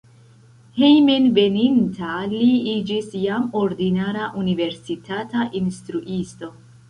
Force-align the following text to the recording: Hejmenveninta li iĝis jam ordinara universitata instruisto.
Hejmenveninta 0.77 2.13
li 2.31 2.47
iĝis 2.71 3.11
jam 3.25 3.45
ordinara 3.61 4.25
universitata 4.45 5.47
instruisto. 5.63 6.53